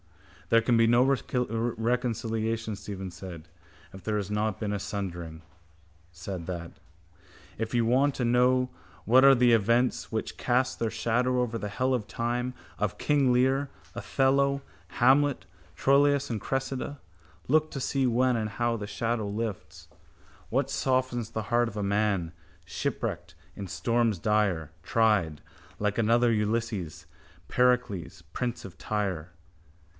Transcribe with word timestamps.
—There 0.49 0.63
can 0.63 0.75
be 0.77 0.87
no 0.87 1.03
reconciliation, 1.05 2.75
Stephen 2.75 3.11
said, 3.11 3.47
if 3.93 4.03
there 4.03 4.17
has 4.17 4.31
not 4.31 4.59
been 4.59 4.73
a 4.73 4.79
sundering. 4.79 5.43
Said 6.11 6.45
that. 6.47 6.71
—If 7.59 7.73
you 7.75 7.85
want 7.85 8.15
to 8.15 8.25
know 8.25 8.69
what 9.05 9.23
are 9.23 9.35
the 9.35 9.53
events 9.53 10.11
which 10.11 10.35
cast 10.37 10.79
their 10.79 10.89
shadow 10.89 11.39
over 11.39 11.57
the 11.57 11.69
hell 11.69 11.93
of 11.93 12.07
time 12.07 12.53
of 12.79 12.97
King 12.97 13.31
Lear, 13.31 13.69
Othello, 13.95 14.61
Hamlet, 14.99 15.45
Troilus 15.75 16.29
and 16.29 16.41
Cressida, 16.41 16.99
look 17.47 17.71
to 17.71 17.79
see 17.79 18.05
when 18.07 18.35
and 18.35 18.49
how 18.49 18.75
the 18.75 18.87
shadow 18.87 19.29
lifts. 19.29 19.87
What 20.49 20.69
softens 20.71 21.29
the 21.29 21.43
heart 21.43 21.69
of 21.69 21.77
a 21.77 21.83
man, 21.83 22.33
shipwrecked 22.65 23.35
in 23.55 23.67
storms 23.67 24.17
dire, 24.17 24.71
Tried, 24.83 25.41
like 25.79 25.99
another 25.99 26.31
Ulysses, 26.33 27.05
Pericles, 27.47 28.23
prince 28.33 28.65
of 28.65 28.77
Tyre? 28.79 29.29